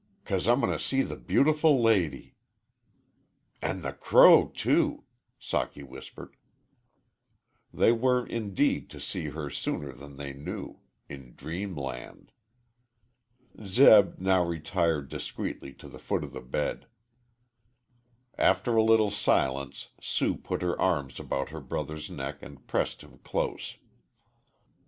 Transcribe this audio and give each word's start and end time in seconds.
"'Cause 0.25 0.47
I'm 0.47 0.61
going 0.61 0.71
to 0.71 0.83
see 0.83 1.03
the 1.03 1.15
beautiful 1.15 1.79
lady." 1.79 2.33
"An' 3.61 3.83
the 3.83 3.93
crow, 3.93 4.47
too," 4.47 5.03
Socky 5.39 5.87
whispered. 5.87 6.35
They 7.71 7.91
were, 7.91 8.25
indeed, 8.25 8.89
to 8.89 8.99
see 8.99 9.25
her 9.25 9.51
sooner 9.51 9.93
than 9.93 10.17
they 10.17 10.33
knew 10.33 10.79
in 11.07 11.35
dreamland. 11.35 12.31
Zeb 13.63 14.17
now 14.17 14.43
retired 14.43 15.07
discreetly 15.07 15.71
to 15.75 15.87
the 15.87 15.99
foot 15.99 16.23
of 16.23 16.33
the 16.33 16.41
bed. 16.41 16.87
After 18.39 18.75
a 18.75 18.81
little 18.83 19.11
silence 19.11 19.89
Sue 20.01 20.33
put 20.35 20.63
her 20.63 20.81
arms 20.81 21.19
about 21.19 21.49
her 21.49 21.61
brother's 21.61 22.09
neck 22.09 22.41
and 22.41 22.65
pressed 22.65 23.01
him 23.03 23.19
close. 23.19 23.77